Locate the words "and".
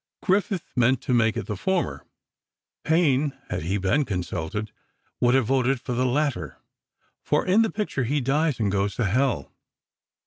8.59-8.71